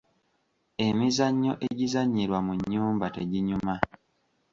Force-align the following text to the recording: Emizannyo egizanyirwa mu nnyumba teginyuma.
Emizannyo 0.87 1.53
egizanyirwa 1.67 2.39
mu 2.45 2.53
nnyumba 2.59 3.05
teginyuma. 3.15 3.75